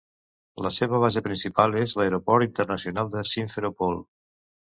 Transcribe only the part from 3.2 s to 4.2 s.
Simferopol.